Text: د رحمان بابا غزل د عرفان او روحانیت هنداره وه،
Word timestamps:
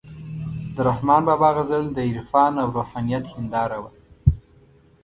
د 0.75 0.75
رحمان 0.89 1.21
بابا 1.27 1.49
غزل 1.57 1.83
د 1.91 1.97
عرفان 2.11 2.53
او 2.61 2.67
روحانیت 2.77 3.23
هنداره 3.33 3.77
وه، 3.83 3.91